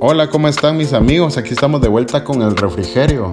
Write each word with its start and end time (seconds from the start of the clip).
Hola, 0.00 0.28
¿cómo 0.28 0.46
están 0.46 0.76
mis 0.76 0.92
amigos? 0.92 1.36
Aquí 1.38 1.54
estamos 1.54 1.80
de 1.80 1.88
vuelta 1.88 2.22
con 2.22 2.40
el 2.42 2.56
refrigerio. 2.56 3.32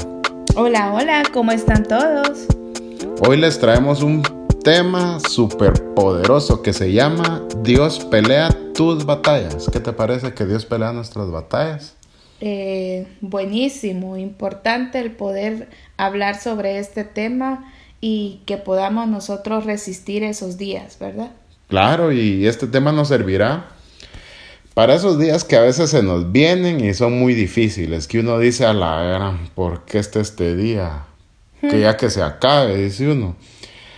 Hola, 0.55 0.95
hola, 0.95 1.21
¿cómo 1.31 1.51
están 1.51 1.83
todos? 1.83 2.47
Hoy 3.19 3.37
les 3.37 3.59
traemos 3.59 4.01
un 4.01 4.23
tema 4.63 5.19
súper 5.19 5.73
poderoso 5.93 6.63
que 6.63 6.73
se 6.73 6.91
llama 6.91 7.43
Dios 7.61 7.99
pelea 8.05 8.49
tus 8.73 9.05
batallas. 9.05 9.69
¿Qué 9.71 9.79
te 9.79 9.93
parece 9.93 10.33
que 10.33 10.43
Dios 10.47 10.65
pelea 10.65 10.91
nuestras 10.91 11.29
batallas? 11.29 11.93
Eh, 12.41 13.05
buenísimo, 13.21 14.17
importante 14.17 14.99
el 14.99 15.11
poder 15.11 15.69
hablar 15.97 16.41
sobre 16.41 16.79
este 16.79 17.03
tema 17.03 17.71
y 18.01 18.41
que 18.47 18.57
podamos 18.57 19.07
nosotros 19.07 19.65
resistir 19.65 20.23
esos 20.23 20.57
días, 20.57 20.97
¿verdad? 20.99 21.29
Claro, 21.67 22.11
y 22.11 22.47
este 22.47 22.65
tema 22.65 22.91
nos 22.91 23.09
servirá 23.09 23.74
para 24.75 24.93
esos 24.93 25.17
días 25.17 25.45
que 25.45 25.55
a 25.55 25.61
veces 25.61 25.89
se 25.89 26.03
nos 26.03 26.33
vienen 26.33 26.83
y 26.83 26.93
son 26.93 27.17
muy 27.17 27.33
difíciles, 27.33 28.07
que 28.09 28.19
uno 28.19 28.37
dice 28.37 28.65
a 28.65 28.73
la 28.73 29.01
gran, 29.03 29.47
¿por 29.55 29.85
qué 29.85 29.99
está 29.99 30.19
este 30.19 30.53
día? 30.57 31.05
Que 31.61 31.79
ya 31.79 31.95
que 31.95 32.09
se 32.09 32.21
acabe, 32.21 32.75
dice 32.75 33.09
uno. 33.09 33.37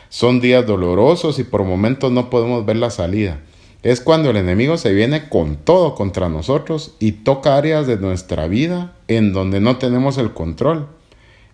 Son 0.09 0.39
días 0.39 0.67
dolorosos 0.67 1.39
y 1.39 1.43
por 1.43 1.63
momentos 1.63 2.11
no 2.11 2.29
podemos 2.29 2.63
ver 2.63 2.77
la 2.77 2.91
salida. 2.91 3.39
Es 3.81 4.01
cuando 4.01 4.29
el 4.29 4.37
enemigo 4.37 4.77
se 4.77 4.93
viene 4.93 5.29
con 5.29 5.55
todo 5.55 5.95
contra 5.95 6.29
nosotros 6.29 6.95
y 6.99 7.11
toca 7.13 7.57
áreas 7.57 7.87
de 7.87 7.97
nuestra 7.97 8.47
vida 8.47 8.93
en 9.07 9.33
donde 9.33 9.59
no 9.59 9.77
tenemos 9.77 10.19
el 10.19 10.33
control, 10.33 10.87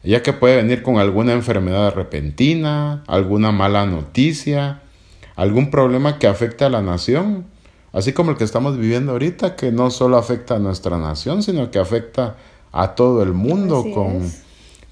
ya 0.03 0.21
que 0.21 0.33
puede 0.33 0.57
venir 0.57 0.83
con 0.83 0.97
alguna 0.97 1.31
enfermedad 1.31 1.95
repentina, 1.95 3.05
alguna 3.07 3.53
mala 3.53 3.85
noticia, 3.85 4.81
algún 5.37 5.71
problema 5.71 6.19
que 6.19 6.27
afecte 6.27 6.65
a 6.65 6.69
la 6.69 6.81
nación 6.81 7.52
Así 7.93 8.11
como 8.11 8.31
el 8.31 8.37
que 8.37 8.43
estamos 8.43 8.77
viviendo 8.77 9.11
ahorita, 9.11 9.55
que 9.55 9.71
no 9.71 9.91
solo 9.91 10.17
afecta 10.17 10.55
a 10.55 10.59
nuestra 10.59 10.97
nación, 10.97 11.43
sino 11.43 11.69
que 11.69 11.77
afecta 11.77 12.35
a 12.71 12.95
todo 12.95 13.21
el 13.21 13.33
mundo 13.33 13.85
con, 13.93 14.31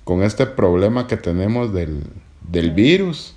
con, 0.03 0.21
este 0.21 0.45
problema 0.45 1.07
que 1.07 1.17
tenemos 1.17 1.73
del, 1.73 2.03
del 2.47 2.71
virus. 2.71 3.33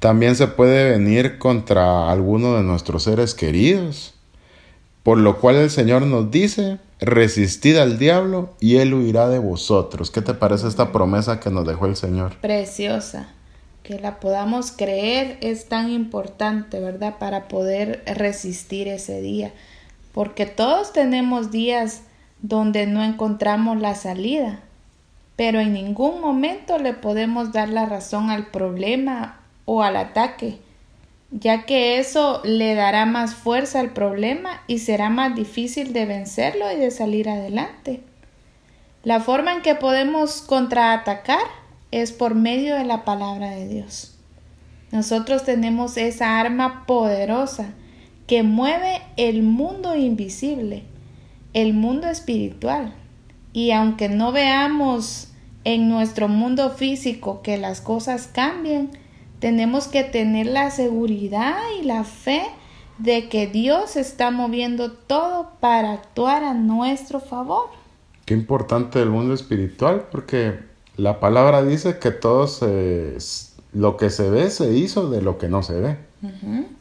También 0.00 0.36
se 0.36 0.48
puede 0.48 0.90
venir 0.90 1.38
contra 1.38 2.10
alguno 2.10 2.56
de 2.56 2.62
nuestros 2.62 3.04
seres 3.04 3.34
queridos, 3.34 4.12
por 5.02 5.16
lo 5.16 5.40
cual 5.40 5.56
el 5.56 5.70
Señor 5.70 6.02
nos 6.02 6.30
dice, 6.30 6.78
resistid 7.00 7.78
al 7.78 7.98
diablo 7.98 8.54
y 8.60 8.76
él 8.76 8.92
huirá 8.92 9.30
de 9.30 9.38
vosotros. 9.38 10.10
¿Qué 10.10 10.20
te 10.20 10.34
parece 10.34 10.68
esta 10.68 10.92
promesa 10.92 11.40
que 11.40 11.48
nos 11.48 11.66
dejó 11.66 11.86
el 11.86 11.96
Señor? 11.96 12.36
Preciosa 12.42 13.32
que 13.88 13.98
la 13.98 14.20
podamos 14.20 14.70
creer 14.70 15.38
es 15.40 15.66
tan 15.70 15.90
importante, 15.90 16.78
¿verdad? 16.78 17.14
Para 17.18 17.48
poder 17.48 18.02
resistir 18.04 18.86
ese 18.86 19.22
día. 19.22 19.50
Porque 20.12 20.44
todos 20.44 20.92
tenemos 20.92 21.50
días 21.50 22.02
donde 22.42 22.86
no 22.86 23.02
encontramos 23.02 23.80
la 23.80 23.94
salida, 23.94 24.60
pero 25.36 25.58
en 25.58 25.72
ningún 25.72 26.20
momento 26.20 26.76
le 26.76 26.92
podemos 26.92 27.50
dar 27.52 27.70
la 27.70 27.86
razón 27.86 28.28
al 28.28 28.48
problema 28.48 29.40
o 29.64 29.82
al 29.82 29.96
ataque, 29.96 30.58
ya 31.30 31.64
que 31.64 31.96
eso 31.96 32.42
le 32.44 32.74
dará 32.74 33.06
más 33.06 33.34
fuerza 33.34 33.80
al 33.80 33.94
problema 33.94 34.62
y 34.66 34.80
será 34.80 35.08
más 35.08 35.34
difícil 35.34 35.94
de 35.94 36.04
vencerlo 36.04 36.70
y 36.70 36.76
de 36.76 36.90
salir 36.90 37.30
adelante. 37.30 38.02
La 39.02 39.20
forma 39.20 39.54
en 39.54 39.62
que 39.62 39.76
podemos 39.76 40.42
contraatacar 40.42 41.67
es 41.90 42.12
por 42.12 42.34
medio 42.34 42.76
de 42.76 42.84
la 42.84 43.04
palabra 43.04 43.50
de 43.50 43.68
Dios. 43.68 44.14
Nosotros 44.92 45.44
tenemos 45.44 45.96
esa 45.96 46.40
arma 46.40 46.86
poderosa 46.86 47.74
que 48.26 48.42
mueve 48.42 49.00
el 49.16 49.42
mundo 49.42 49.96
invisible, 49.96 50.84
el 51.52 51.74
mundo 51.74 52.08
espiritual. 52.08 52.94
Y 53.52 53.70
aunque 53.72 54.08
no 54.08 54.32
veamos 54.32 55.28
en 55.64 55.88
nuestro 55.88 56.28
mundo 56.28 56.70
físico 56.70 57.42
que 57.42 57.58
las 57.58 57.80
cosas 57.80 58.28
cambien, 58.32 58.90
tenemos 59.40 59.88
que 59.88 60.04
tener 60.04 60.46
la 60.46 60.70
seguridad 60.70 61.56
y 61.80 61.84
la 61.84 62.04
fe 62.04 62.42
de 62.98 63.28
que 63.28 63.46
Dios 63.46 63.96
está 63.96 64.30
moviendo 64.30 64.92
todo 64.92 65.52
para 65.60 65.92
actuar 65.92 66.44
a 66.44 66.54
nuestro 66.54 67.20
favor. 67.20 67.68
Qué 68.24 68.34
importante 68.34 69.00
el 69.00 69.10
mundo 69.10 69.34
espiritual 69.34 70.08
porque 70.10 70.67
la 70.98 71.20
palabra 71.20 71.64
dice 71.64 71.98
que 71.98 72.10
todo 72.10 72.48
se, 72.48 73.16
lo 73.72 73.96
que 73.96 74.10
se 74.10 74.28
ve 74.28 74.50
se 74.50 74.72
hizo 74.72 75.08
de 75.08 75.22
lo 75.22 75.38
que 75.38 75.48
no 75.48 75.62
se 75.62 75.80
ve. 75.80 75.96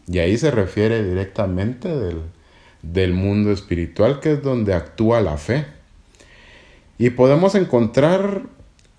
Y 0.07 0.17
ahí 0.17 0.37
se 0.39 0.49
refiere 0.49 1.03
directamente 1.03 1.87
del, 1.87 2.23
del 2.81 3.13
mundo 3.13 3.51
espiritual, 3.51 4.19
que 4.19 4.33
es 4.33 4.41
donde 4.41 4.73
actúa 4.73 5.21
la 5.21 5.37
fe. 5.37 5.67
Y 6.97 7.11
podemos 7.11 7.53
encontrar 7.53 8.41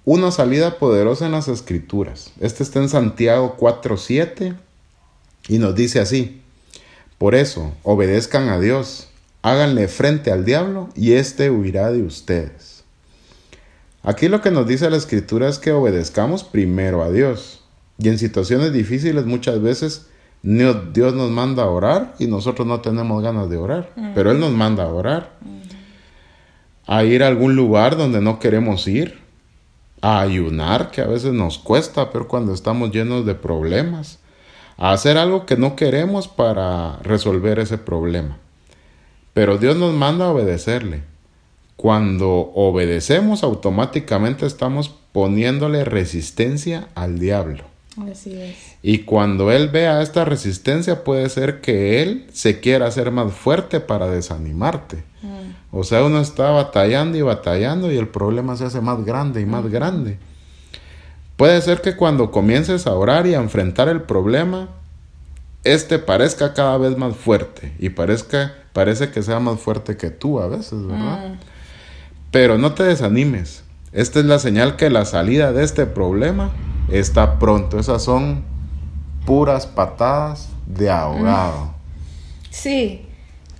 una 0.05 0.31
salida 0.31 0.79
poderosa 0.79 1.27
en 1.27 1.33
las 1.33 1.49
escrituras. 1.49 2.33
Este 2.39 2.62
está 2.62 2.79
en 2.79 2.89
Santiago 2.89 3.56
4.7 3.59 4.56
y 5.49 5.59
nos 5.59 5.75
dice 5.75 5.99
así, 5.99 6.41
por 7.19 7.35
eso, 7.35 7.73
obedezcan 7.83 8.49
a 8.50 8.61
Dios, 8.61 9.09
háganle 9.43 9.89
frente 9.89 10.31
al 10.31 10.45
diablo 10.45 10.91
y 10.95 11.15
éste 11.15 11.50
huirá 11.50 11.91
de 11.91 12.05
ustedes. 12.05 12.78
Aquí 14.08 14.28
lo 14.28 14.41
que 14.41 14.50
nos 14.50 14.66
dice 14.66 14.88
la 14.88 14.96
escritura 14.96 15.50
es 15.50 15.58
que 15.58 15.70
obedezcamos 15.70 16.42
primero 16.42 17.02
a 17.02 17.10
Dios. 17.10 17.62
Y 17.98 18.08
en 18.08 18.19
situaciones 18.19 18.72
difíciles 18.72 19.26
muchas 19.26 19.60
veces 19.60 20.08
Dios 20.42 21.12
nos 21.12 21.30
manda 21.30 21.64
a 21.64 21.66
orar 21.66 22.14
y 22.19 22.26
nosotros 22.26 22.66
no 22.66 22.80
tenemos 22.80 23.22
ganas 23.22 23.50
de 23.50 23.58
orar, 23.58 23.92
pero 24.14 24.30
Él 24.30 24.41
nos 24.41 24.52
manda 24.52 24.84
a 24.84 24.88
orar. 24.88 25.32
A 26.86 27.04
ir 27.04 27.22
a 27.22 27.26
algún 27.26 27.54
lugar 27.54 27.98
donde 27.98 28.22
no 28.22 28.38
queremos 28.38 28.88
ir, 28.88 29.19
a 30.00 30.20
ayunar, 30.20 30.90
que 30.90 31.02
a 31.02 31.06
veces 31.06 31.34
nos 31.34 31.58
cuesta, 31.58 32.10
pero 32.10 32.28
cuando 32.28 32.54
estamos 32.54 32.90
llenos 32.90 33.26
de 33.26 33.34
problemas, 33.34 34.20
a 34.78 34.92
hacer 34.92 35.19
algo 35.19 35.44
que 35.44 35.58
no 35.58 35.76
queremos 35.76 36.28
para 36.28 36.96
resolver 37.02 37.58
ese 37.58 37.76
problema. 37.76 38.38
Pero 39.34 39.58
Dios 39.58 39.76
nos 39.76 39.92
manda 39.92 40.25
a 40.25 40.32
obedecerle. 40.32 41.02
Cuando 41.78 42.50
obedecemos, 42.56 43.44
automáticamente 43.44 44.47
estamos 44.47 44.93
poniéndole 45.12 45.84
resistencia 45.84 46.89
al 46.97 47.21
diablo. 47.21 47.62
Así 48.11 48.34
es. 48.34 48.56
Y 48.83 49.05
cuando 49.05 49.53
él 49.53 49.69
vea 49.69 50.03
esta 50.03 50.25
resistencia, 50.25 51.05
puede 51.05 51.28
ser 51.28 51.61
que 51.61 52.03
él 52.03 52.27
se 52.33 52.59
quiera 52.59 52.88
hacer 52.88 53.12
más 53.12 53.33
fuerte 53.33 53.78
para 53.78 54.09
desanimarte. 54.09 55.05
Mm. 55.22 55.77
O 55.77 55.84
sea, 55.84 56.03
uno 56.03 56.21
está 56.21 56.50
batallando 56.50 57.17
y 57.17 57.22
batallando 57.22 57.93
y 57.93 57.97
el 57.97 58.09
problema 58.09 58.56
se 58.56 58.65
hace 58.65 58.81
más 58.81 59.05
grande 59.05 59.41
y 59.41 59.47
más 59.47 59.65
mm. 59.65 59.71
grande. 59.71 60.19
Puede 61.37 61.61
ser 61.61 61.81
que 61.81 61.94
cuando 61.94 62.33
comiences 62.33 62.88
a 62.88 62.94
orar 62.94 63.28
y 63.28 63.34
a 63.34 63.41
enfrentar 63.41 63.88
el 63.88 64.03
problema, 64.03 64.69
este 65.62 66.00
parezca 66.00 66.55
cada 66.55 66.77
vez 66.77 66.99
más 66.99 67.15
fuerte 67.15 67.72
y 67.78 67.91
parezca, 67.91 68.53
parece 68.72 69.12
que 69.12 69.22
sea 69.22 69.38
más 69.38 69.61
fuerte 69.61 69.97
que 69.97 70.11
tú 70.11 70.41
a 70.41 70.49
veces, 70.49 70.84
¿verdad? 70.84 71.34
Mm. 71.34 71.57
Pero 72.31 72.59
no 72.59 72.75
te 72.75 72.83
desanimes. 72.83 73.65
Esta 73.93 74.21
es 74.21 74.27
la 74.27 74.39
señal 74.39 74.77
que 74.77 74.91
la 74.91 75.05
salida 75.05 75.53
de 75.53 75.65
este 75.65 75.87
problema 75.87 76.53
está 76.91 77.39
pronto. 77.39 77.78
Esas 77.78 78.03
son 78.03 78.44
puras 79.25 79.66
patadas 79.66 80.49
de 80.67 80.91
ahogado. 80.91 81.72
Sí, 82.50 83.06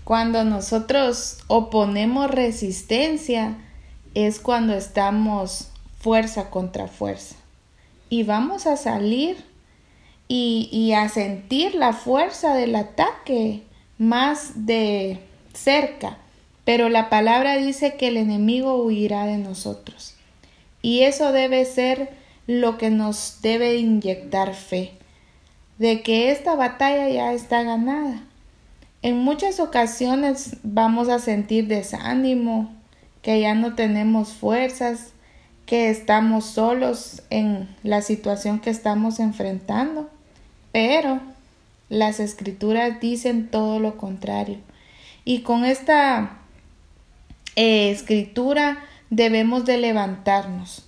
cuando 0.05 0.45
nosotros 0.45 1.39
oponemos 1.47 2.31
resistencia 2.31 3.57
es 4.15 4.39
cuando 4.39 4.75
estamos 4.75 5.71
fuerza 5.99 6.51
contra 6.51 6.89
fuerza. 6.89 7.37
Y 8.11 8.23
vamos 8.23 8.67
a 8.67 8.77
salir 8.77 9.37
y, 10.28 10.69
y 10.73 10.93
a 10.93 11.09
sentir 11.09 11.75
la 11.75 11.95
fuerza 11.95 12.55
del 12.55 12.75
ataque 12.77 13.63
más 13.98 14.66
de 14.66 15.21
cerca 15.54 16.19
pero 16.68 16.91
la 16.91 17.09
palabra 17.09 17.56
dice 17.56 17.94
que 17.94 18.09
el 18.09 18.18
enemigo 18.18 18.82
huirá 18.82 19.24
de 19.24 19.38
nosotros. 19.38 20.12
Y 20.82 21.00
eso 21.00 21.32
debe 21.32 21.65
ser 21.65 22.10
lo 22.47 22.76
que 22.76 22.91
nos 22.91 23.38
debe 23.41 23.76
inyectar 23.76 24.53
fe, 24.53 24.92
de 25.78 26.03
que 26.03 26.30
esta 26.30 26.56
batalla 26.56 27.09
ya 27.09 27.32
está 27.32 27.62
ganada. 27.62 28.20
En 29.00 29.16
muchas 29.16 29.60
ocasiones 29.60 30.59
vamos 30.62 31.09
a 31.09 31.20
sentir 31.20 31.68
desánimo, 31.68 32.70
que 33.22 33.41
ya 33.41 33.54
no 33.54 33.74
tenemos 33.74 34.34
fuerzas, 34.34 35.12
que 35.65 35.88
estamos 35.88 36.44
solos 36.44 37.22
en 37.30 37.74
la 37.82 38.03
situación 38.03 38.60
que 38.60 38.68
estamos 38.68 39.20
enfrentando, 39.20 40.10
pero 40.72 41.22
las 41.88 42.20
escrituras 42.20 43.00
dicen 43.00 43.48
todo 43.48 43.80
lo 43.80 43.97
contrario. 43.97 44.59
Y 45.24 45.41
con 45.41 45.65
esta 45.65 46.34
escritura 47.59 48.78
debemos 49.10 49.65
de 49.65 49.78
levantarnos, 49.78 50.87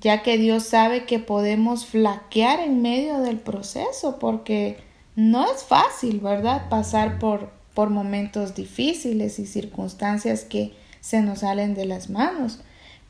ya 0.00 0.22
que 0.22 0.38
Dios 0.38 0.64
sabe 0.64 1.04
que 1.04 1.18
podemos 1.18 1.84
flaquear 1.84 2.60
en 2.60 2.80
medio 2.80 3.18
del 3.20 3.38
proceso, 3.38 4.18
porque 4.18 4.78
no 5.14 5.44
es 5.50 5.64
fácil, 5.64 6.20
¿verdad? 6.20 6.68
Pasar 6.70 7.18
por, 7.18 7.50
por 7.74 7.90
momentos 7.90 8.54
difíciles 8.54 9.38
y 9.38 9.46
circunstancias 9.46 10.44
que 10.44 10.72
se 11.00 11.20
nos 11.20 11.40
salen 11.40 11.74
de 11.74 11.84
las 11.84 12.08
manos. 12.08 12.60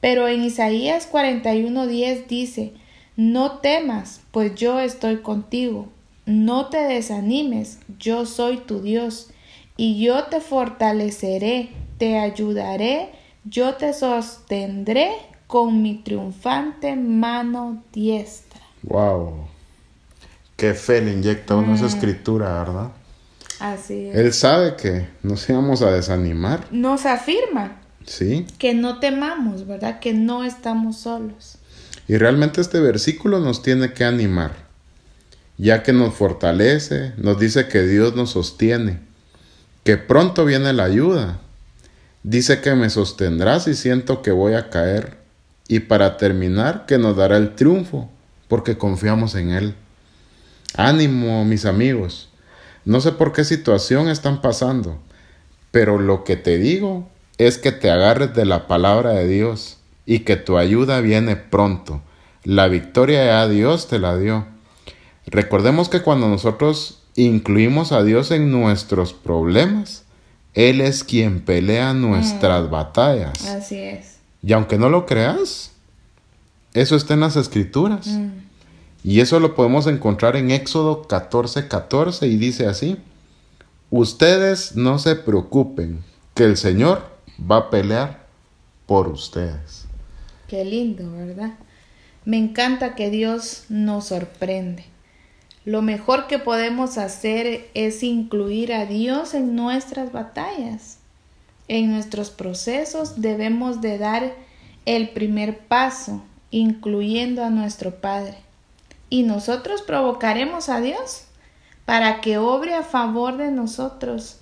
Pero 0.00 0.28
en 0.28 0.42
Isaías 0.42 1.08
41:10 1.10 2.26
dice, 2.26 2.72
no 3.16 3.58
temas, 3.58 4.20
pues 4.30 4.54
yo 4.54 4.80
estoy 4.80 5.18
contigo. 5.18 5.88
No 6.26 6.66
te 6.66 6.78
desanimes, 6.78 7.78
yo 7.98 8.26
soy 8.26 8.58
tu 8.58 8.82
Dios, 8.82 9.30
y 9.76 10.02
yo 10.02 10.24
te 10.24 10.40
fortaleceré, 10.40 11.70
te 11.98 12.18
ayudaré, 12.18 13.10
yo 13.44 13.74
te 13.74 13.92
sostendré 13.92 15.10
con 15.46 15.82
mi 15.82 16.02
triunfante 16.02 16.96
mano 16.96 17.82
diestra. 17.92 18.60
Wow. 18.82 19.46
Qué 20.56 20.74
fe 20.74 21.02
le 21.02 21.12
inyecta 21.12 21.56
uno 21.56 21.74
esa 21.74 21.84
mm. 21.84 21.88
escritura, 21.88 22.64
¿verdad? 22.64 22.92
Así 23.60 24.08
es. 24.08 24.16
Él 24.16 24.32
sabe 24.32 24.76
que 24.76 25.08
nos 25.22 25.48
íbamos 25.48 25.82
a 25.82 25.90
desanimar. 25.90 26.66
Nos 26.70 27.06
afirma. 27.06 27.80
Sí. 28.06 28.46
Que 28.58 28.74
no 28.74 29.00
temamos, 29.00 29.66
¿verdad? 29.66 30.00
Que 30.00 30.12
no 30.12 30.44
estamos 30.44 30.98
solos. 30.98 31.58
Y 32.08 32.16
realmente 32.18 32.60
este 32.60 32.80
versículo 32.80 33.40
nos 33.40 33.62
tiene 33.62 33.92
que 33.92 34.04
animar, 34.04 34.52
ya 35.58 35.82
que 35.82 35.92
nos 35.92 36.14
fortalece, 36.14 37.12
nos 37.16 37.38
dice 37.40 37.66
que 37.66 37.82
Dios 37.82 38.14
nos 38.14 38.30
sostiene, 38.30 39.00
que 39.82 39.96
pronto 39.96 40.44
viene 40.44 40.72
la 40.72 40.84
ayuda. 40.84 41.40
Dice 42.26 42.60
que 42.60 42.74
me 42.74 42.90
sostendrá 42.90 43.60
si 43.60 43.76
siento 43.76 44.20
que 44.20 44.32
voy 44.32 44.54
a 44.54 44.68
caer. 44.68 45.16
Y 45.68 45.78
para 45.78 46.16
terminar, 46.16 46.84
que 46.84 46.98
nos 46.98 47.16
dará 47.16 47.36
el 47.36 47.54
triunfo, 47.54 48.10
porque 48.48 48.76
confiamos 48.76 49.36
en 49.36 49.50
Él. 49.50 49.76
Ánimo, 50.74 51.44
mis 51.44 51.66
amigos. 51.66 52.28
No 52.84 53.00
sé 53.00 53.12
por 53.12 53.32
qué 53.32 53.44
situación 53.44 54.08
están 54.08 54.40
pasando, 54.40 54.98
pero 55.70 56.00
lo 56.00 56.24
que 56.24 56.34
te 56.34 56.58
digo 56.58 57.08
es 57.38 57.58
que 57.58 57.70
te 57.70 57.92
agarres 57.92 58.34
de 58.34 58.44
la 58.44 58.66
palabra 58.66 59.12
de 59.12 59.28
Dios 59.28 59.78
y 60.04 60.20
que 60.20 60.34
tu 60.34 60.58
ayuda 60.58 61.00
viene 61.00 61.36
pronto. 61.36 62.02
La 62.42 62.66
victoria 62.66 63.24
ya 63.24 63.46
Dios 63.46 63.86
te 63.86 64.00
la 64.00 64.16
dio. 64.16 64.46
Recordemos 65.26 65.88
que 65.88 66.02
cuando 66.02 66.28
nosotros 66.28 67.04
incluimos 67.14 67.92
a 67.92 68.02
Dios 68.02 68.32
en 68.32 68.50
nuestros 68.50 69.12
problemas, 69.12 70.05
Él 70.56 70.80
es 70.80 71.04
quien 71.04 71.42
pelea 71.42 71.92
nuestras 71.92 72.66
mm. 72.66 72.70
batallas. 72.70 73.46
Así 73.46 73.76
es. 73.76 74.16
Y 74.42 74.54
aunque 74.54 74.78
no 74.78 74.88
lo 74.88 75.04
creas, 75.04 75.72
eso 76.72 76.96
está 76.96 77.14
en 77.14 77.20
las 77.20 77.36
escrituras. 77.36 78.06
Mm. 78.06 78.30
Y 79.04 79.20
eso 79.20 79.38
lo 79.38 79.54
podemos 79.54 79.86
encontrar 79.86 80.34
en 80.34 80.50
Éxodo 80.50 81.06
14, 81.06 81.68
14 81.68 82.26
y 82.26 82.36
dice 82.38 82.66
así, 82.66 82.96
ustedes 83.90 84.74
no 84.74 84.98
se 84.98 85.14
preocupen, 85.14 86.02
que 86.34 86.44
el 86.44 86.56
Señor 86.56 87.02
va 87.38 87.56
a 87.58 87.70
pelear 87.70 88.26
por 88.86 89.08
ustedes. 89.08 89.84
Qué 90.48 90.64
lindo, 90.64 91.04
¿verdad? 91.12 91.52
Me 92.24 92.38
encanta 92.38 92.94
que 92.94 93.10
Dios 93.10 93.64
nos 93.68 94.06
sorprende. 94.06 94.86
Lo 95.66 95.82
mejor 95.82 96.28
que 96.28 96.38
podemos 96.38 96.96
hacer 96.96 97.68
es 97.74 98.04
incluir 98.04 98.72
a 98.72 98.86
Dios 98.86 99.34
en 99.34 99.56
nuestras 99.56 100.12
batallas. 100.12 100.98
En 101.66 101.90
nuestros 101.90 102.30
procesos 102.30 103.20
debemos 103.20 103.80
de 103.80 103.98
dar 103.98 104.32
el 104.84 105.08
primer 105.08 105.58
paso, 105.58 106.22
incluyendo 106.52 107.44
a 107.44 107.50
nuestro 107.50 107.96
Padre. 107.96 108.36
Y 109.10 109.24
nosotros 109.24 109.82
provocaremos 109.82 110.68
a 110.68 110.80
Dios 110.80 111.24
para 111.84 112.20
que 112.20 112.38
obre 112.38 112.74
a 112.74 112.84
favor 112.84 113.36
de 113.36 113.50
nosotros 113.50 114.38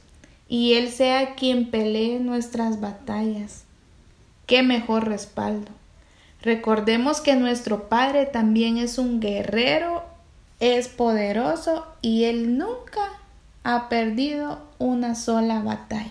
y 0.46 0.74
Él 0.74 0.90
sea 0.90 1.36
quien 1.36 1.70
pelee 1.70 2.20
nuestras 2.20 2.82
batallas. 2.82 3.64
Qué 4.44 4.62
mejor 4.62 5.08
respaldo. 5.08 5.70
Recordemos 6.42 7.22
que 7.22 7.34
nuestro 7.34 7.88
Padre 7.88 8.26
también 8.26 8.76
es 8.76 8.98
un 8.98 9.20
guerrero, 9.20 10.13
es 10.60 10.88
poderoso 10.88 11.86
y 12.00 12.24
Él 12.24 12.58
nunca 12.58 13.00
ha 13.64 13.88
perdido 13.88 14.58
una 14.78 15.14
sola 15.14 15.62
batalla. 15.62 16.10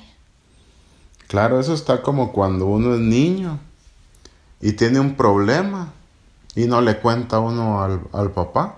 Claro, 1.28 1.60
eso 1.60 1.74
está 1.74 2.02
como 2.02 2.32
cuando 2.32 2.66
uno 2.66 2.94
es 2.94 3.00
niño 3.00 3.60
y 4.62 4.74
tiene 4.74 5.00
un 5.00 5.16
problema 5.16 5.92
y 6.56 6.66
no 6.66 6.82
le 6.82 6.98
cuenta 6.98 7.40
uno 7.40 7.82
al, 7.82 8.32
papá. 8.32 8.76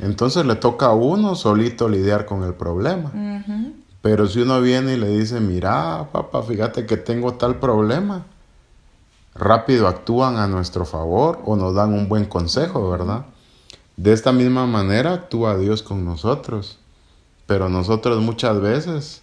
Entonces 0.00 0.46
le 0.46 0.56
toca 0.56 0.86
a 0.86 0.94
uno 0.94 1.34
solito 1.34 1.88
lidiar 1.88 2.26
con 2.26 2.42
el 2.42 2.54
problema. 2.54 3.12
Pero 4.02 4.26
si 4.26 4.40
uno 4.40 4.60
viene 4.60 4.94
y 4.94 4.96
le 4.98 5.08
dice, 5.08 5.40
mira, 5.40 6.08
papá, 6.12 6.42
fíjate 6.42 6.86
que 6.86 6.96
tengo 6.96 7.34
tal 7.34 7.56
problema, 7.56 8.24
rápido 9.34 9.88
actúan 9.88 10.36
a 10.36 10.46
nuestro 10.46 10.84
favor 10.84 11.40
o 11.44 11.56
nos 11.56 11.74
dan 11.74 11.92
un 11.92 12.08
buen 12.08 12.26
consejo, 12.26 12.90
¿verdad? 12.90 13.26
De 13.96 14.12
esta 14.12 14.32
misma 14.32 14.66
manera 14.66 15.12
actúa 15.12 15.56
Dios 15.56 15.82
con 15.82 16.04
nosotros. 16.04 16.78
Pero 17.46 17.68
nosotros 17.68 18.20
muchas 18.22 18.60
veces 18.60 19.22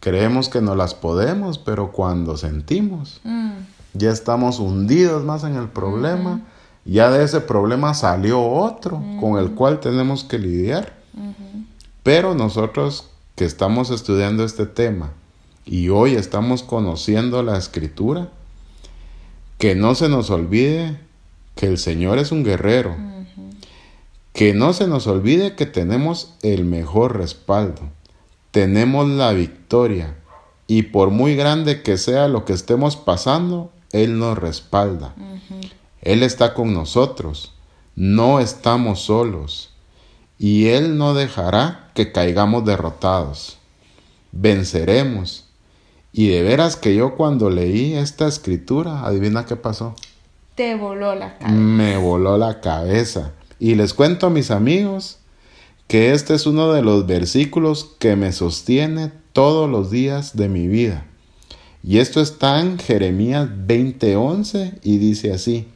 creemos 0.00 0.48
que 0.48 0.60
no 0.60 0.74
las 0.74 0.94
podemos, 0.94 1.58
pero 1.58 1.92
cuando 1.92 2.36
sentimos, 2.36 3.20
mm. 3.22 3.50
ya 3.94 4.10
estamos 4.10 4.58
hundidos 4.58 5.24
más 5.24 5.44
en 5.44 5.56
el 5.56 5.68
problema. 5.68 6.40
Ya 6.84 7.10
de 7.10 7.22
ese 7.22 7.40
problema 7.40 7.94
salió 7.94 8.42
otro 8.42 9.02
con 9.20 9.38
el 9.38 9.52
cual 9.52 9.80
tenemos 9.80 10.24
que 10.24 10.38
lidiar. 10.38 10.98
Pero 12.02 12.34
nosotros 12.34 13.10
que 13.36 13.44
estamos 13.44 13.90
estudiando 13.90 14.44
este 14.44 14.66
tema 14.66 15.12
y 15.66 15.90
hoy 15.90 16.14
estamos 16.14 16.62
conociendo 16.62 17.42
la 17.42 17.58
escritura, 17.58 18.28
que 19.58 19.74
no 19.74 19.94
se 19.94 20.08
nos 20.08 20.30
olvide 20.30 20.98
que 21.54 21.66
el 21.66 21.76
Señor 21.76 22.18
es 22.18 22.32
un 22.32 22.42
guerrero. 22.42 22.96
Que 24.40 24.54
no 24.54 24.72
se 24.72 24.86
nos 24.86 25.06
olvide 25.06 25.54
que 25.54 25.66
tenemos 25.66 26.32
el 26.40 26.64
mejor 26.64 27.18
respaldo. 27.18 27.82
Tenemos 28.52 29.06
la 29.06 29.32
victoria. 29.32 30.16
Y 30.66 30.84
por 30.84 31.10
muy 31.10 31.36
grande 31.36 31.82
que 31.82 31.98
sea 31.98 32.26
lo 32.26 32.46
que 32.46 32.54
estemos 32.54 32.96
pasando, 32.96 33.70
Él 33.92 34.18
nos 34.18 34.38
respalda. 34.38 35.14
Él 36.00 36.22
está 36.22 36.54
con 36.54 36.72
nosotros. 36.72 37.52
No 37.96 38.40
estamos 38.40 39.00
solos. 39.00 39.74
Y 40.38 40.68
Él 40.68 40.96
no 40.96 41.12
dejará 41.12 41.90
que 41.92 42.10
caigamos 42.10 42.64
derrotados. 42.64 43.58
Venceremos 44.32 45.50
y 46.14 46.28
de 46.28 46.42
veras 46.42 46.76
que 46.76 46.94
yo 46.94 47.14
cuando 47.14 47.50
leí 47.50 47.92
esta 47.92 48.26
escritura, 48.26 49.04
adivina 49.04 49.44
qué 49.44 49.56
pasó. 49.56 49.94
Te 50.54 50.76
voló 50.76 51.14
la 51.14 51.36
cabeza. 51.36 51.54
Me 51.54 51.98
voló 51.98 52.38
la 52.38 52.62
cabeza. 52.62 53.34
Y 53.60 53.74
les 53.74 53.92
cuento 53.92 54.26
a 54.26 54.30
mis 54.30 54.50
amigos 54.50 55.18
que 55.86 56.12
este 56.12 56.34
es 56.34 56.46
uno 56.46 56.72
de 56.72 56.80
los 56.80 57.06
versículos 57.06 57.90
que 57.98 58.16
me 58.16 58.32
sostiene 58.32 59.12
todos 59.34 59.68
los 59.68 59.90
días 59.90 60.34
de 60.34 60.48
mi 60.48 60.66
vida. 60.66 61.04
Y 61.84 61.98
esto 61.98 62.22
está 62.22 62.60
en 62.60 62.78
Jeremías 62.78 63.50
20:11 63.50 64.78
y 64.82 64.96
dice 64.96 65.34
así, 65.34 65.68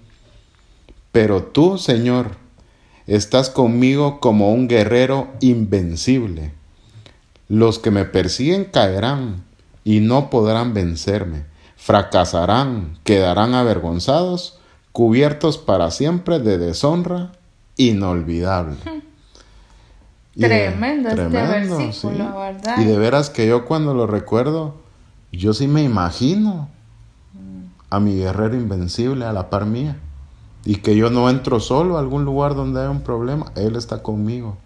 Pero 1.12 1.42
tú, 1.42 1.76
Señor, 1.76 2.38
estás 3.06 3.50
conmigo 3.50 4.18
como 4.18 4.54
un 4.54 4.66
guerrero 4.66 5.28
invencible. 5.40 6.52
Los 7.48 7.78
que 7.78 7.90
me 7.90 8.06
persiguen 8.06 8.64
caerán 8.64 9.44
y 9.84 10.00
no 10.00 10.30
podrán 10.30 10.72
vencerme. 10.72 11.44
Fracasarán, 11.76 12.98
quedarán 13.04 13.52
avergonzados, 13.52 14.58
cubiertos 14.92 15.58
para 15.58 15.90
siempre 15.90 16.38
de 16.38 16.56
deshonra 16.56 17.32
inolvidable. 17.76 18.76
Tremendo, 20.36 21.10
este 21.10 21.28
versículo, 21.28 22.38
¿verdad? 22.38 22.80
Y 22.80 22.84
de 22.84 22.98
veras 22.98 23.30
que 23.30 23.46
yo 23.46 23.64
cuando 23.64 23.94
lo 23.94 24.06
recuerdo, 24.06 24.74
yo 25.30 25.54
sí 25.54 25.68
me 25.68 25.82
imagino 25.82 26.68
a 27.90 28.00
mi 28.00 28.16
guerrero 28.16 28.56
invencible 28.56 29.24
a 29.24 29.32
la 29.32 29.48
par 29.48 29.66
mía. 29.66 29.96
Y 30.64 30.76
que 30.76 30.96
yo 30.96 31.10
no 31.10 31.28
entro 31.28 31.60
solo 31.60 31.96
a 31.96 32.00
algún 32.00 32.24
lugar 32.24 32.54
donde 32.54 32.80
hay 32.80 32.88
un 32.88 33.02
problema, 33.02 33.52
Él 33.54 33.76
está 33.76 34.02
conmigo. 34.02 34.56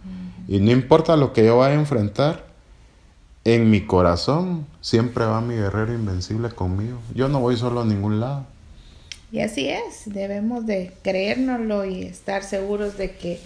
Y 0.47 0.61
no 0.61 0.71
importa 0.71 1.17
lo 1.17 1.33
que 1.33 1.45
yo 1.45 1.59
vaya 1.59 1.75
a 1.75 1.81
enfrentar, 1.81 2.47
en 3.45 3.71
mi 3.71 3.83
corazón 3.83 4.67
siempre 4.81 5.25
va 5.27 5.41
mi 5.41 5.55
guerrero 5.55 5.93
invencible 5.93 6.51
conmigo. 6.51 6.99
Yo 7.15 7.29
no 7.29 7.41
voy 7.41 7.57
solo 7.57 7.83
a 7.83 7.85
ningún 7.85 8.21
lado. 8.21 8.47
Y 9.31 9.41
así 9.41 9.69
es, 9.69 10.03
debemos 10.07 10.67
de 10.67 10.93
creérnoslo 11.03 11.85
y 11.85 12.03
estar 12.03 12.43
seguros 12.43 12.97
de 12.97 13.13
que 13.13 13.39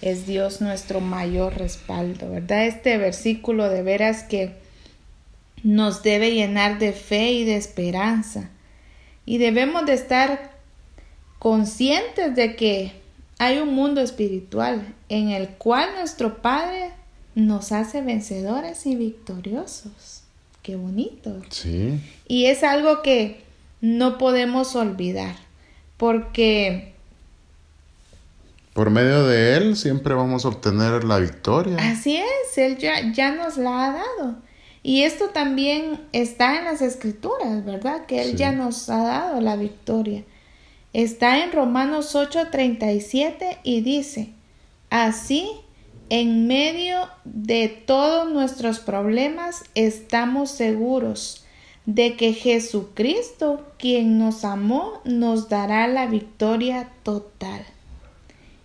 es 0.00 0.26
Dios 0.26 0.60
nuestro 0.60 1.00
mayor 1.00 1.56
respaldo, 1.58 2.30
¿verdad? 2.30 2.66
Este 2.66 2.96
versículo 2.98 3.68
de 3.68 3.82
veras 3.82 4.22
que 4.22 4.54
nos 5.62 6.02
debe 6.02 6.32
llenar 6.32 6.78
de 6.78 6.92
fe 6.92 7.32
y 7.32 7.44
de 7.44 7.56
esperanza. 7.56 8.50
Y 9.24 9.38
debemos 9.38 9.84
de 9.86 9.94
estar 9.94 10.52
conscientes 11.38 12.36
de 12.36 12.54
que 12.54 12.92
hay 13.38 13.58
un 13.58 13.74
mundo 13.74 14.00
espiritual 14.00 14.94
en 15.08 15.30
el 15.30 15.48
cual 15.48 15.90
nuestro 15.98 16.40
Padre 16.40 16.90
nos 17.34 17.72
hace 17.72 18.00
vencedores 18.00 18.86
y 18.86 18.94
victoriosos. 18.94 20.22
Qué 20.62 20.76
bonito. 20.76 21.42
Sí. 21.50 22.00
Y 22.28 22.46
es 22.46 22.62
algo 22.62 23.02
que 23.02 23.45
no 23.80 24.18
podemos 24.18 24.76
olvidar, 24.76 25.36
porque 25.96 26.94
por 28.76 28.90
medio 28.90 29.26
de 29.26 29.56
Él 29.56 29.74
siempre 29.74 30.12
vamos 30.12 30.44
a 30.44 30.48
obtener 30.48 31.02
la 31.04 31.18
victoria. 31.18 31.78
Así 31.78 32.18
es, 32.18 32.58
Él 32.58 32.76
ya, 32.76 33.10
ya 33.10 33.32
nos 33.32 33.56
la 33.56 33.86
ha 33.86 33.92
dado. 33.92 34.36
Y 34.82 35.02
esto 35.02 35.30
también 35.30 36.02
está 36.12 36.58
en 36.58 36.66
las 36.66 36.82
escrituras, 36.82 37.64
¿verdad? 37.64 38.04
Que 38.04 38.20
Él 38.20 38.36
ya 38.36 38.52
nos 38.52 38.90
ha 38.90 39.02
dado 39.02 39.40
la 39.40 39.56
victoria. 39.56 40.24
Está 40.92 41.42
en 41.42 41.52
Romanos 41.52 42.14
8:37 42.14 43.60
y 43.62 43.80
dice, 43.80 44.34
así, 44.90 45.50
en 46.10 46.46
medio 46.46 47.08
de 47.24 47.68
todos 47.68 48.30
nuestros 48.30 48.78
problemas, 48.78 49.64
estamos 49.74 50.50
seguros 50.50 51.45
de 51.86 52.16
que 52.16 52.32
Jesucristo, 52.32 53.64
quien 53.78 54.18
nos 54.18 54.44
amó, 54.44 55.00
nos 55.04 55.48
dará 55.48 55.86
la 55.86 56.06
victoria 56.06 56.90
total. 57.04 57.64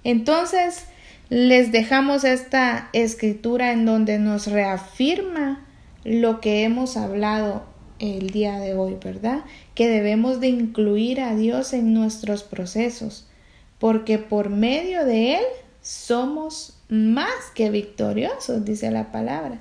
Entonces, 0.03 0.85
les 1.29 1.71
dejamos 1.71 2.23
esta 2.23 2.89
escritura 2.93 3.71
en 3.71 3.85
donde 3.85 4.19
nos 4.19 4.47
reafirma 4.47 5.65
lo 6.03 6.41
que 6.41 6.63
hemos 6.63 6.97
hablado 6.97 7.63
el 7.99 8.31
día 8.31 8.59
de 8.59 8.73
hoy, 8.73 8.97
¿verdad? 9.01 9.45
Que 9.75 9.87
debemos 9.87 10.39
de 10.39 10.47
incluir 10.47 11.21
a 11.21 11.35
Dios 11.35 11.73
en 11.73 11.93
nuestros 11.93 12.41
procesos, 12.41 13.27
porque 13.77 14.17
por 14.17 14.49
medio 14.49 15.05
de 15.05 15.35
Él 15.35 15.43
somos 15.83 16.79
más 16.89 17.51
que 17.53 17.69
victoriosos, 17.69 18.65
dice 18.65 18.89
la 18.89 19.11
palabra. 19.11 19.59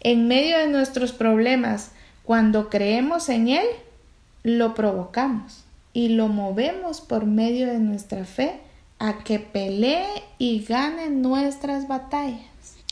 En 0.00 0.28
medio 0.28 0.58
de 0.58 0.68
nuestros 0.68 1.12
problemas, 1.12 1.90
cuando 2.30 2.68
creemos 2.68 3.28
en 3.28 3.48
Él, 3.48 3.66
lo 4.44 4.72
provocamos 4.74 5.64
y 5.92 6.10
lo 6.10 6.28
movemos 6.28 7.00
por 7.00 7.26
medio 7.26 7.66
de 7.66 7.80
nuestra 7.80 8.24
fe 8.24 8.60
a 9.00 9.24
que 9.24 9.40
pelee 9.40 10.06
y 10.38 10.62
gane 10.62 11.10
nuestras 11.10 11.88
batallas. 11.88 12.38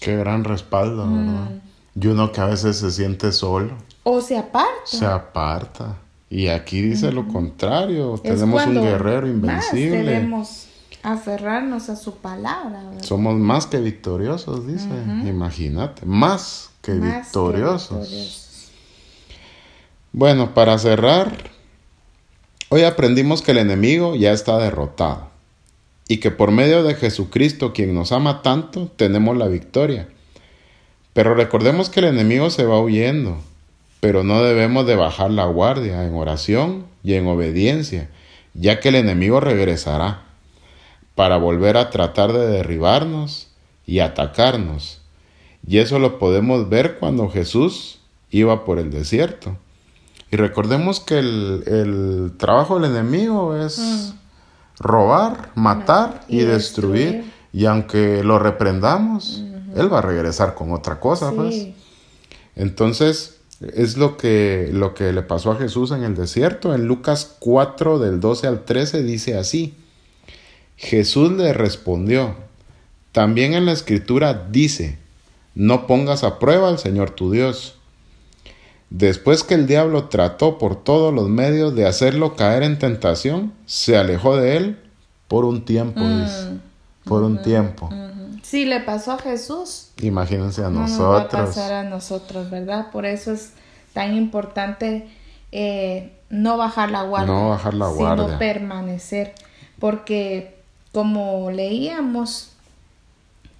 Qué 0.00 0.16
gran 0.16 0.42
respaldo, 0.42 1.08
¿verdad? 1.08 1.50
Mm. 1.50 2.02
Y 2.02 2.06
uno 2.08 2.32
que 2.32 2.40
a 2.40 2.46
veces 2.46 2.78
se 2.78 2.90
siente 2.90 3.30
solo. 3.30 3.74
O 4.02 4.20
se 4.20 4.36
aparta. 4.36 4.72
Se 4.86 5.06
aparta. 5.06 5.98
Y 6.28 6.48
aquí 6.48 6.82
dice 6.82 7.12
lo 7.12 7.28
contrario. 7.28 8.20
tenemos 8.20 8.66
un 8.66 8.82
guerrero 8.82 9.28
invencible. 9.28 10.02
debemos 10.02 10.66
aferrarnos 11.04 11.88
a 11.90 11.94
su 11.94 12.16
palabra. 12.16 12.82
Somos 13.02 13.36
más 13.36 13.68
que 13.68 13.78
victoriosos, 13.78 14.66
dice. 14.66 14.88
Imagínate. 15.24 16.04
Más 16.06 16.70
que 16.82 16.94
victoriosos. 16.94 18.46
Bueno, 20.12 20.54
para 20.54 20.78
cerrar, 20.78 21.50
hoy 22.70 22.82
aprendimos 22.84 23.42
que 23.42 23.50
el 23.50 23.58
enemigo 23.58 24.16
ya 24.16 24.32
está 24.32 24.56
derrotado 24.56 25.28
y 26.08 26.16
que 26.16 26.30
por 26.30 26.50
medio 26.50 26.82
de 26.82 26.94
Jesucristo, 26.94 27.74
quien 27.74 27.94
nos 27.94 28.10
ama 28.10 28.40
tanto, 28.40 28.90
tenemos 28.96 29.36
la 29.36 29.48
victoria. 29.48 30.08
Pero 31.12 31.34
recordemos 31.34 31.90
que 31.90 32.00
el 32.00 32.06
enemigo 32.06 32.48
se 32.48 32.64
va 32.64 32.80
huyendo, 32.80 33.36
pero 34.00 34.24
no 34.24 34.42
debemos 34.42 34.86
de 34.86 34.96
bajar 34.96 35.30
la 35.30 35.44
guardia 35.44 36.06
en 36.06 36.14
oración 36.14 36.86
y 37.04 37.12
en 37.12 37.26
obediencia, 37.26 38.08
ya 38.54 38.80
que 38.80 38.88
el 38.88 38.94
enemigo 38.94 39.40
regresará 39.40 40.22
para 41.14 41.36
volver 41.36 41.76
a 41.76 41.90
tratar 41.90 42.32
de 42.32 42.46
derribarnos 42.46 43.50
y 43.84 43.98
atacarnos. 43.98 45.02
Y 45.66 45.78
eso 45.78 45.98
lo 45.98 46.18
podemos 46.18 46.70
ver 46.70 46.96
cuando 46.98 47.28
Jesús 47.28 47.98
iba 48.30 48.64
por 48.64 48.78
el 48.78 48.90
desierto. 48.90 49.58
Y 50.30 50.36
recordemos 50.36 51.00
que 51.00 51.18
el, 51.18 52.32
trabajo 52.36 52.78
del 52.78 52.90
enemigo 52.90 53.56
es 53.56 53.78
mm. 53.78 54.82
robar, 54.82 55.50
matar 55.54 56.24
y, 56.28 56.40
destruir. 56.40 57.32
Y 57.52 57.64
aunque 57.64 58.22
lo 58.22 58.38
reprendamos, 58.38 59.42
él 59.74 59.92
va 59.92 59.98
a 59.98 60.02
regresar 60.02 60.54
con 60.54 60.72
otra 60.72 61.00
cosa, 61.00 61.32
pues. 61.32 61.68
Entonces, 62.56 63.38
es 63.60 63.96
lo 63.96 64.16
que, 64.16 64.70
lo 64.72 64.94
que 64.94 65.12
le 65.12 65.22
pasó 65.22 65.52
a 65.52 65.56
Jesús 65.56 65.90
en 65.90 66.02
el 66.02 66.14
desierto. 66.14 66.74
En 66.74 66.86
Lucas 66.86 67.36
4, 67.38 67.98
del 67.98 68.20
12 68.20 68.46
al 68.46 68.64
13, 68.64 69.02
dice 69.02 69.36
así. 69.36 69.74
Jesús 70.76 71.32
le 71.32 71.52
respondió, 71.52 72.36
también 73.10 73.54
en 73.54 73.66
la 73.66 73.72
escritura 73.72 74.46
dice, 74.48 74.98
no 75.56 75.88
pongas 75.88 76.22
a 76.22 76.38
prueba 76.38 76.68
al 76.68 76.78
Señor 76.78 77.10
tu 77.10 77.32
Dios. 77.32 77.77
Después 78.90 79.44
que 79.44 79.54
el 79.54 79.66
diablo 79.66 80.04
trató 80.04 80.56
por 80.58 80.76
todos 80.76 81.12
los 81.12 81.28
medios 81.28 81.74
de 81.74 81.86
hacerlo 81.86 82.36
caer 82.36 82.62
en 82.62 82.78
tentación, 82.78 83.52
se 83.66 83.98
alejó 83.98 84.36
de 84.36 84.56
él 84.56 84.78
por 85.28 85.44
un 85.44 85.64
tiempo, 85.64 86.00
mm. 86.00 86.22
dice. 86.22 86.48
Por 87.04 87.22
un 87.22 87.42
tiempo. 87.42 87.90
Si 88.42 88.64
le 88.64 88.80
pasó 88.80 89.12
a 89.12 89.18
Jesús. 89.18 89.90
Imagínense 90.00 90.64
a 90.64 90.70
nosotros. 90.70 90.98
No 90.98 91.10
va 91.10 91.20
a 91.20 91.28
pasar 91.28 91.72
a 91.72 91.84
nosotros, 91.84 92.50
¿verdad? 92.50 92.90
Por 92.90 93.04
eso 93.04 93.32
es 93.32 93.52
tan 93.92 94.14
importante 94.14 95.08
eh, 95.52 96.12
no 96.30 96.56
bajar 96.56 96.90
la 96.90 97.02
guardia. 97.02 97.32
No 97.32 97.50
bajar 97.50 97.74
la 97.74 97.88
guardia. 97.88 98.24
Sino 98.26 98.38
permanecer. 98.38 99.34
Porque 99.78 100.58
como 100.92 101.50
leíamos 101.50 102.52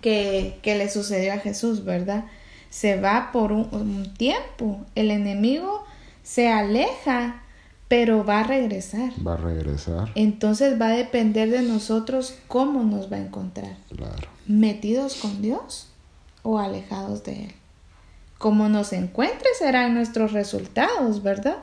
que, 0.00 0.58
que 0.62 0.76
le 0.76 0.90
sucedió 0.90 1.35
a 1.35 1.38
Jesús, 1.38 1.85
¿verdad? 1.85 2.25
Se 2.70 3.00
va 3.00 3.30
por 3.32 3.52
un 3.52 4.14
tiempo. 4.16 4.80
El 4.94 5.10
enemigo 5.10 5.84
se 6.22 6.48
aleja 6.48 7.42
pero 7.88 8.22
va 8.22 8.40
a 8.40 8.42
regresar. 8.42 9.12
Va 9.26 9.34
a 9.34 9.38
regresar. 9.38 10.12
Entonces 10.14 10.80
va 10.80 10.88
a 10.88 10.96
depender 10.96 11.50
de 11.50 11.62
nosotros 11.62 12.34
cómo 12.46 12.84
nos 12.84 13.10
va 13.10 13.16
a 13.16 13.20
encontrar. 13.20 13.76
Claro. 13.88 14.28
¿Metidos 14.46 15.14
con 15.16 15.40
Dios 15.40 15.88
o 16.42 16.58
alejados 16.58 17.25
de 17.25 17.44
Él? 17.44 17.54
Como 18.37 18.68
nos 18.68 18.92
encuentre 18.92 19.48
serán 19.58 19.94
nuestros 19.94 20.32
resultados, 20.32 21.22
¿verdad? 21.22 21.56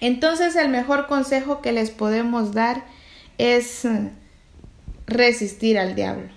Entonces 0.00 0.56
el 0.56 0.70
mejor 0.70 1.06
consejo 1.06 1.60
que 1.60 1.72
les 1.72 1.90
podemos 1.90 2.52
dar 2.52 2.84
es 3.38 3.86
resistir 5.06 5.78
al 5.78 5.94
diablo, 5.94 6.28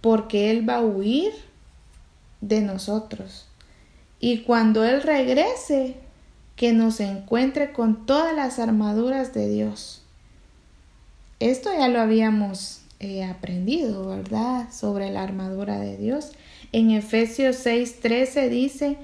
porque 0.00 0.50
Él 0.50 0.68
va 0.68 0.76
a 0.76 0.80
huir 0.80 1.32
de 2.40 2.60
nosotros. 2.60 3.46
Y 4.20 4.42
cuando 4.42 4.84
Él 4.84 5.02
regrese, 5.02 5.96
que 6.58 6.72
nos 6.72 6.98
encuentre 6.98 7.72
con 7.72 8.04
todas 8.04 8.34
las 8.34 8.58
armaduras 8.58 9.32
de 9.32 9.48
Dios. 9.48 10.02
Esto 11.38 11.70
ya 11.72 11.86
lo 11.86 12.00
habíamos 12.00 12.80
eh, 12.98 13.22
aprendido, 13.22 14.08
¿verdad? 14.08 14.66
Sobre 14.72 15.08
la 15.12 15.22
armadura 15.22 15.78
de 15.78 15.96
Dios. 15.96 16.32
En 16.72 16.90
Efesios 16.90 17.64
6:13 17.64 18.48
dice, 18.48 18.96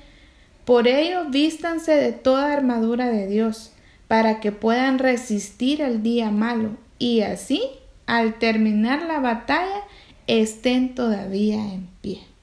por 0.64 0.88
ello 0.88 1.26
vístanse 1.30 1.92
de 1.92 2.12
toda 2.12 2.52
armadura 2.52 3.08
de 3.08 3.28
Dios, 3.28 3.70
para 4.08 4.40
que 4.40 4.50
puedan 4.50 4.98
resistir 4.98 5.80
el 5.80 6.02
día 6.02 6.32
malo, 6.32 6.70
y 6.98 7.20
así, 7.20 7.62
al 8.06 8.34
terminar 8.34 9.02
la 9.02 9.20
batalla, 9.20 9.82
estén 10.26 10.96
todavía 10.96 11.72
en 11.72 11.88
pie. 12.00 12.33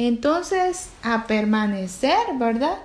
Entonces, 0.00 0.90
a 1.02 1.26
permanecer, 1.26 2.16
¿verdad? 2.38 2.78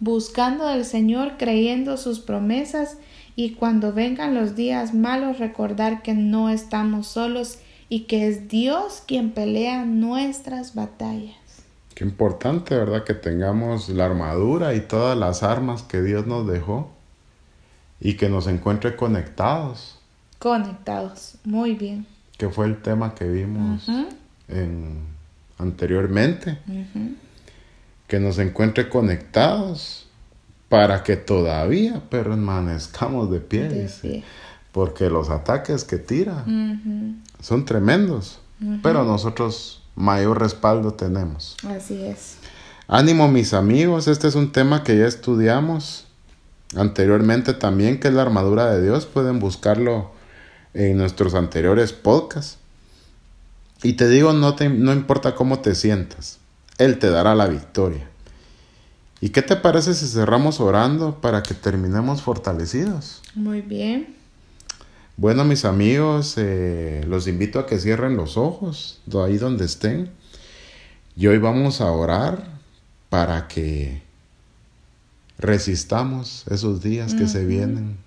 buscando 0.00 0.66
al 0.66 0.84
Señor, 0.84 1.32
creyendo 1.38 1.96
sus 1.96 2.18
promesas 2.18 2.96
y 3.36 3.52
cuando 3.52 3.92
vengan 3.92 4.34
los 4.34 4.56
días 4.56 4.94
malos 4.94 5.38
recordar 5.38 6.02
que 6.02 6.14
no 6.14 6.48
estamos 6.48 7.06
solos 7.06 7.58
y 7.88 8.04
que 8.04 8.26
es 8.26 8.48
Dios 8.48 9.02
quien 9.06 9.30
pelea 9.30 9.84
nuestras 9.84 10.74
batallas. 10.74 11.36
Qué 11.94 12.04
importante, 12.04 12.74
¿verdad? 12.74 13.04
Que 13.04 13.14
tengamos 13.14 13.90
la 13.90 14.06
armadura 14.06 14.74
y 14.74 14.80
todas 14.80 15.16
las 15.16 15.42
armas 15.42 15.82
que 15.82 16.00
Dios 16.00 16.26
nos 16.26 16.46
dejó 16.46 16.90
y 18.00 18.14
que 18.14 18.30
nos 18.30 18.46
encuentre 18.46 18.96
conectados. 18.96 19.98
Conectados, 20.38 21.34
muy 21.44 21.74
bien. 21.74 22.06
Que 22.38 22.48
fue 22.48 22.64
el 22.64 22.80
tema 22.80 23.14
que 23.14 23.28
vimos 23.28 23.86
en, 24.48 25.04
anteriormente 25.60 26.58
que 28.06 28.18
nos 28.18 28.38
encuentre 28.38 28.88
conectados 28.88 30.06
para 30.68 31.02
que 31.02 31.16
todavía 31.16 32.02
permanezcamos 32.10 33.30
de 33.30 33.40
pie, 33.40 34.24
porque 34.72 35.10
los 35.10 35.30
ataques 35.30 35.84
que 35.84 35.98
tira 35.98 36.44
son 37.40 37.64
tremendos, 37.64 38.40
pero 38.82 39.04
nosotros 39.04 39.82
mayor 39.94 40.40
respaldo 40.40 40.94
tenemos. 40.94 41.56
Así 41.68 42.02
es. 42.04 42.38
Ánimo 42.88 43.28
mis 43.28 43.54
amigos, 43.54 44.08
este 44.08 44.26
es 44.26 44.34
un 44.34 44.50
tema 44.52 44.82
que 44.82 44.98
ya 44.98 45.06
estudiamos 45.06 46.06
anteriormente 46.76 47.54
también, 47.54 48.00
que 48.00 48.08
es 48.08 48.14
la 48.14 48.22
armadura 48.22 48.70
de 48.70 48.82
Dios, 48.82 49.06
pueden 49.06 49.38
buscarlo 49.38 50.10
en 50.74 50.96
nuestros 50.96 51.34
anteriores 51.34 51.92
podcasts. 51.92 52.59
Y 53.82 53.94
te 53.94 54.08
digo, 54.08 54.32
no, 54.32 54.54
te, 54.54 54.68
no 54.68 54.92
importa 54.92 55.34
cómo 55.34 55.60
te 55.60 55.74
sientas, 55.74 56.38
Él 56.78 56.98
te 56.98 57.10
dará 57.10 57.34
la 57.34 57.46
victoria. 57.46 58.08
¿Y 59.20 59.30
qué 59.30 59.42
te 59.42 59.56
parece 59.56 59.94
si 59.94 60.06
cerramos 60.06 60.60
orando 60.60 61.20
para 61.20 61.42
que 61.42 61.54
terminemos 61.54 62.22
fortalecidos? 62.22 63.20
Muy 63.34 63.60
bien. 63.60 64.14
Bueno, 65.16 65.44
mis 65.44 65.66
amigos, 65.66 66.34
eh, 66.38 67.04
los 67.06 67.28
invito 67.28 67.58
a 67.58 67.66
que 67.66 67.78
cierren 67.78 68.16
los 68.16 68.38
ojos, 68.38 69.02
ahí 69.22 69.36
donde 69.36 69.66
estén. 69.66 70.10
Y 71.14 71.26
hoy 71.26 71.36
vamos 71.36 71.82
a 71.82 71.92
orar 71.92 72.58
para 73.10 73.46
que 73.46 74.00
resistamos 75.38 76.46
esos 76.50 76.82
días 76.82 77.12
que 77.12 77.26
se 77.26 77.44
vienen. 77.44 77.98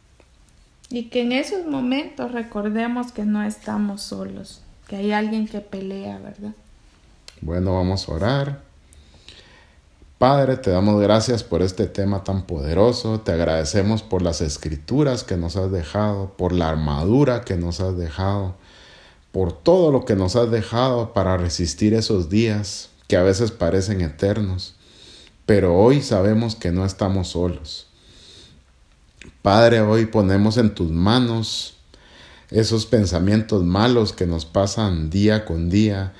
Y 0.89 1.09
que 1.09 1.21
en 1.21 1.31
esos 1.31 1.67
momentos 1.67 2.31
recordemos 2.31 3.11
que 3.11 3.25
no 3.25 3.43
estamos 3.43 4.01
solos, 4.01 4.61
que 4.87 4.95
hay 4.95 5.11
alguien 5.11 5.47
que 5.47 5.59
pelea, 5.61 6.19
¿verdad? 6.19 6.53
Bueno, 7.41 7.75
vamos 7.75 8.07
a 8.07 8.11
orar. 8.11 8.61
Padre, 10.17 10.55
te 10.55 10.71
damos 10.71 11.01
gracias 11.01 11.43
por 11.43 11.61
este 11.61 11.85
tema 11.85 12.23
tan 12.23 12.43
poderoso, 12.43 13.19
te 13.19 13.33
agradecemos 13.33 14.03
por 14.03 14.21
las 14.21 14.39
escrituras 14.39 15.25
que 15.25 15.35
nos 15.35 15.57
has 15.57 15.69
dejado, 15.69 16.33
por 16.37 16.53
la 16.53 16.69
armadura 16.69 17.41
que 17.41 17.57
nos 17.57 17.81
has 17.81 17.97
dejado, 17.97 18.55
por 19.33 19.51
todo 19.51 19.91
lo 19.91 20.05
que 20.05 20.15
nos 20.15 20.37
has 20.37 20.49
dejado 20.49 21.11
para 21.11 21.35
resistir 21.35 21.93
esos 21.93 22.29
días 22.29 22.89
que 23.09 23.17
a 23.17 23.23
veces 23.23 23.51
parecen 23.51 23.99
eternos, 23.99 24.75
pero 25.45 25.75
hoy 25.75 26.01
sabemos 26.01 26.55
que 26.55 26.71
no 26.71 26.85
estamos 26.85 27.29
solos. 27.29 27.87
Padre, 29.41 29.81
hoy 29.81 30.05
ponemos 30.05 30.55
en 30.55 30.73
tus 30.73 30.89
manos 30.89 31.75
esos 32.49 32.85
pensamientos 32.85 33.63
malos 33.63 34.13
que 34.13 34.27
nos 34.27 34.45
pasan 34.45 35.09
día 35.09 35.45
con 35.45 35.69
día, 35.69 36.13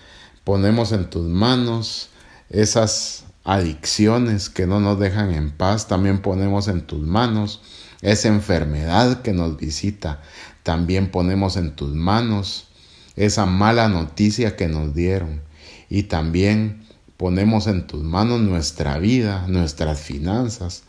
ponemos 0.43 0.91
en 0.91 1.09
tus 1.09 1.27
manos 1.27 2.09
esas 2.49 3.25
adicciones 3.43 4.49
que 4.49 4.67
no 4.67 4.79
nos 4.79 4.99
dejan 4.99 5.33
en 5.33 5.51
paz, 5.51 5.87
también 5.87 6.21
ponemos 6.21 6.67
en 6.67 6.81
tus 6.81 7.01
manos 7.01 7.61
esa 8.01 8.27
enfermedad 8.29 9.21
que 9.21 9.33
nos 9.33 9.57
visita, 9.57 10.21
también 10.63 11.11
ponemos 11.11 11.57
en 11.57 11.75
tus 11.75 11.93
manos 11.93 12.67
esa 13.15 13.45
mala 13.45 13.89
noticia 13.89 14.55
que 14.55 14.67
nos 14.67 14.93
dieron 14.93 15.41
y 15.89 16.03
también 16.03 16.83
ponemos 17.17 17.67
en 17.67 17.85
tus 17.85 18.03
manos 18.03 18.41
nuestra 18.41 18.97
vida, 18.97 19.45
nuestras 19.47 19.99
finanzas, 19.99 20.83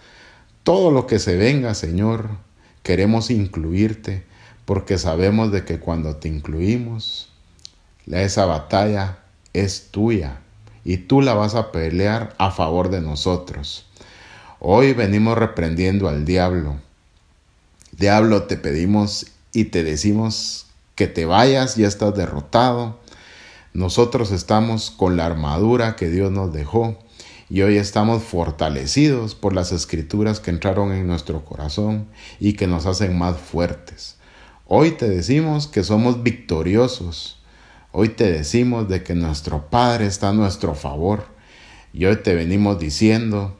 todo 0.62 0.90
lo 0.90 1.06
que 1.06 1.18
se 1.18 1.36
venga, 1.36 1.74
Señor, 1.74 2.30
queremos 2.82 3.30
incluirte 3.30 4.24
porque 4.64 4.98
sabemos 4.98 5.52
de 5.52 5.64
que 5.64 5.78
cuando 5.78 6.16
te 6.16 6.28
incluimos, 6.28 7.28
esa 8.06 8.46
batalla 8.46 9.18
es 9.52 9.88
tuya 9.90 10.40
y 10.84 10.98
tú 10.98 11.22
la 11.22 11.34
vas 11.34 11.54
a 11.54 11.72
pelear 11.72 12.34
a 12.38 12.50
favor 12.50 12.90
de 12.90 13.00
nosotros. 13.00 13.86
Hoy 14.60 14.92
venimos 14.92 15.36
reprendiendo 15.36 16.08
al 16.08 16.24
diablo. 16.24 16.76
Diablo, 17.92 18.44
te 18.44 18.56
pedimos 18.56 19.26
y 19.52 19.66
te 19.66 19.84
decimos 19.84 20.66
que 20.94 21.06
te 21.06 21.26
vayas, 21.26 21.76
ya 21.76 21.86
estás 21.86 22.14
derrotado. 22.14 22.98
Nosotros 23.72 24.30
estamos 24.30 24.90
con 24.90 25.16
la 25.16 25.26
armadura 25.26 25.96
que 25.96 26.08
Dios 26.08 26.30
nos 26.30 26.52
dejó 26.52 26.98
y 27.50 27.62
hoy 27.62 27.76
estamos 27.76 28.22
fortalecidos 28.22 29.34
por 29.34 29.52
las 29.52 29.72
escrituras 29.72 30.40
que 30.40 30.50
entraron 30.50 30.92
en 30.92 31.06
nuestro 31.06 31.44
corazón 31.44 32.06
y 32.40 32.54
que 32.54 32.66
nos 32.66 32.86
hacen 32.86 33.18
más 33.18 33.36
fuertes. 33.36 34.16
Hoy 34.66 34.92
te 34.92 35.08
decimos 35.08 35.66
que 35.66 35.84
somos 35.84 36.22
victoriosos 36.22 37.38
Hoy 37.96 38.08
te 38.08 38.32
decimos 38.32 38.88
de 38.88 39.04
que 39.04 39.14
nuestro 39.14 39.70
Padre 39.70 40.06
está 40.06 40.30
a 40.30 40.32
nuestro 40.32 40.74
favor 40.74 41.26
y 41.92 42.06
hoy 42.06 42.16
te 42.16 42.34
venimos 42.34 42.80
diciendo 42.80 43.56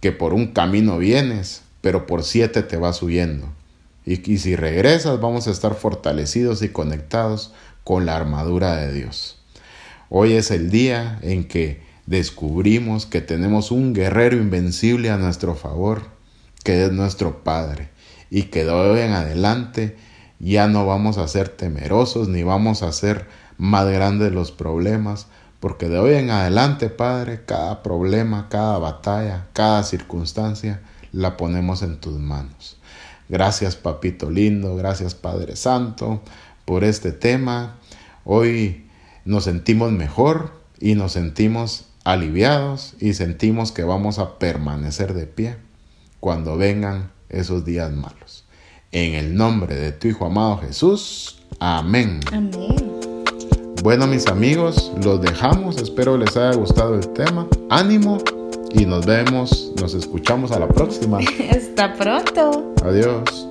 que 0.00 0.12
por 0.12 0.34
un 0.34 0.48
camino 0.48 0.98
vienes, 0.98 1.62
pero 1.80 2.06
por 2.06 2.22
siete 2.22 2.62
te 2.62 2.76
vas 2.76 3.02
huyendo. 3.02 3.48
Y, 4.04 4.30
y 4.30 4.36
si 4.36 4.54
regresas 4.54 5.18
vamos 5.18 5.48
a 5.48 5.50
estar 5.50 5.74
fortalecidos 5.76 6.60
y 6.60 6.68
conectados 6.68 7.54
con 7.82 8.04
la 8.04 8.16
armadura 8.16 8.76
de 8.76 8.92
Dios. 8.92 9.38
Hoy 10.10 10.34
es 10.34 10.50
el 10.50 10.70
día 10.70 11.18
en 11.22 11.48
que 11.48 11.80
descubrimos 12.04 13.06
que 13.06 13.22
tenemos 13.22 13.70
un 13.70 13.94
guerrero 13.94 14.36
invencible 14.36 15.08
a 15.08 15.16
nuestro 15.16 15.54
favor, 15.54 16.02
que 16.64 16.84
es 16.84 16.92
nuestro 16.92 17.42
Padre, 17.42 17.88
y 18.28 18.42
que 18.42 18.66
de 18.66 18.72
hoy 18.72 19.00
en 19.00 19.12
adelante 19.12 19.96
ya 20.40 20.66
no 20.66 20.86
vamos 20.86 21.18
a 21.18 21.28
ser 21.28 21.50
temerosos 21.50 22.28
ni 22.28 22.42
vamos 22.42 22.82
a 22.82 22.90
ser 22.92 23.26
más 23.58 23.86
grandes 23.86 24.32
los 24.32 24.50
problemas, 24.50 25.26
porque 25.60 25.88
de 25.88 25.98
hoy 25.98 26.14
en 26.14 26.30
adelante, 26.30 26.88
Padre, 26.88 27.44
cada 27.44 27.82
problema, 27.82 28.48
cada 28.48 28.78
batalla, 28.78 29.48
cada 29.52 29.82
circunstancia, 29.82 30.80
la 31.12 31.36
ponemos 31.36 31.82
en 31.82 31.98
tus 32.00 32.18
manos. 32.18 32.78
Gracias, 33.28 33.76
Papito 33.76 34.30
lindo, 34.30 34.74
gracias, 34.76 35.14
Padre 35.14 35.56
Santo, 35.56 36.22
por 36.64 36.82
este 36.82 37.12
tema. 37.12 37.76
Hoy 38.24 38.88
nos 39.26 39.44
sentimos 39.44 39.92
mejor 39.92 40.52
y 40.80 40.94
nos 40.94 41.12
sentimos 41.12 41.86
aliviados 42.04 42.94
y 42.98 43.12
sentimos 43.12 43.72
que 43.72 43.84
vamos 43.84 44.18
a 44.18 44.38
permanecer 44.38 45.12
de 45.12 45.26
pie 45.26 45.56
cuando 46.18 46.56
vengan 46.56 47.12
esos 47.28 47.64
días 47.64 47.92
malos. 47.92 48.44
En 48.92 49.14
el 49.14 49.36
nombre 49.36 49.76
de 49.76 49.92
tu 49.92 50.08
Hijo 50.08 50.26
amado 50.26 50.58
Jesús. 50.58 51.36
Amén. 51.60 52.18
Amén. 52.32 53.24
Bueno, 53.84 54.08
mis 54.08 54.26
amigos, 54.26 54.90
los 55.04 55.20
dejamos. 55.20 55.80
Espero 55.80 56.16
les 56.16 56.36
haya 56.36 56.56
gustado 56.56 56.96
el 56.96 57.08
tema. 57.12 57.46
Ánimo 57.70 58.18
y 58.72 58.84
nos 58.84 59.06
vemos, 59.06 59.72
nos 59.80 59.94
escuchamos 59.94 60.50
a 60.50 60.58
la 60.58 60.66
próxima. 60.66 61.18
Hasta 61.50 61.94
pronto. 61.94 62.74
Adiós. 62.84 63.49